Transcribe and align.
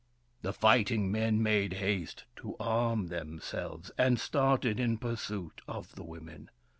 The 0.41 0.51
fighting 0.51 1.11
men 1.11 1.43
made 1.43 1.73
haste 1.73 2.25
to 2.37 2.55
arm 2.59 3.09
themselves, 3.09 3.91
and 3.99 4.19
started 4.19 4.79
in 4.79 4.97
pursuit 4.97 5.61
of 5.67 5.93
the 5.93 6.03
women. 6.03 6.49